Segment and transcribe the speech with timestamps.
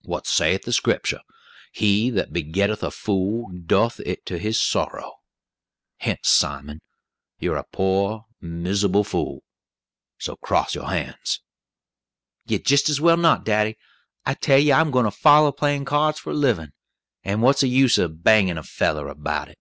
[0.00, 1.20] "What saith the Scriptur'?
[1.72, 5.16] 'He that begetteth a fool, doeth it to his sorrow.'
[5.98, 6.80] Hence, Simon,
[7.38, 9.42] you're a poor, misubble fool,
[10.16, 11.42] so cross your hands!"
[12.46, 13.76] "You'd jist as well not, daddy;
[14.24, 16.72] I tell you I'm gwine to follow playin' cards for a livin',
[17.22, 19.58] and what's the use o' bangin' a feller about it?